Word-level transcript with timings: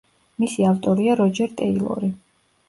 მისი 0.43 0.65
ავტორია 0.69 1.17
როჯერ 1.19 1.53
ტეილორი. 1.61 2.11